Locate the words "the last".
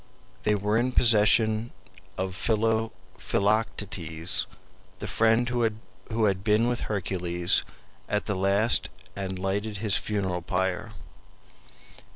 8.25-8.89